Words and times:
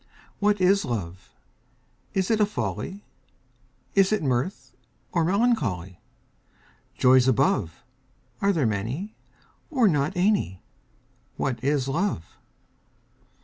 WHAT 0.39 0.59
is 0.59 0.83
Love? 0.83 1.31
Is 2.15 2.31
it 2.31 2.39
a 2.39 2.45
folly, 2.47 3.05
Is 3.93 4.11
it 4.11 4.23
mirth, 4.23 4.71
or 5.11 5.23
melancholy? 5.23 5.99
Joys 6.97 7.27
above, 7.27 7.83
Are 8.41 8.51
there 8.51 8.65
many, 8.65 9.13
or 9.69 9.87
not 9.87 10.13
any? 10.15 10.63
What 11.37 11.63
is 11.63 11.87
Love? 11.87 12.39